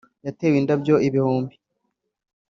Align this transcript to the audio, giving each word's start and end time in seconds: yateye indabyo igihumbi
yateye 0.25 0.55
indabyo 0.61 0.95
igihumbi 1.07 1.55